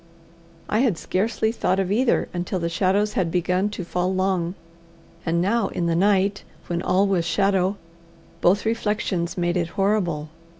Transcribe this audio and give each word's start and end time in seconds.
I 0.67 0.79
had 0.79 0.97
scarcely 0.97 1.51
thought 1.51 1.79
of 1.79 1.91
either 1.91 2.27
until 2.33 2.57
the 2.57 2.69
shadows 2.69 3.13
had 3.13 3.29
begun 3.29 3.69
to 3.69 3.83
fall 3.85 4.11
long, 4.11 4.55
and 5.27 5.39
now 5.39 5.67
in 5.67 5.85
the 5.85 5.95
night, 5.95 6.43
when 6.65 6.81
all 6.81 7.05
was 7.05 7.23
shadow, 7.23 7.77
both 8.41 8.65
reflections 8.65 9.37
made 9.37 9.57
it 9.57 9.67
horrible. 9.77 10.29